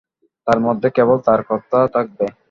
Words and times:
তার 0.47 0.59
মধ্যে 0.59 0.87
কেবল 0.89 1.17
তাঁর 1.25 1.41
কথা 1.43 1.79
থাকবে। 1.87 2.25